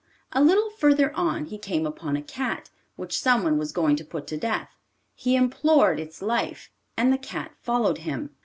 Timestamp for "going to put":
3.71-4.25